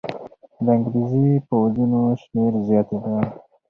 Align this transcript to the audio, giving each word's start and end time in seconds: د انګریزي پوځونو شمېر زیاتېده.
د 0.63 0.65
انګریزي 0.75 1.27
پوځونو 1.47 1.99
شمېر 2.21 2.53
زیاتېده. 2.67 3.15